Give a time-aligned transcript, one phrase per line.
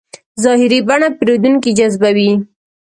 [0.43, 2.31] ظاهري بڼه پیرودونکی جذبوي.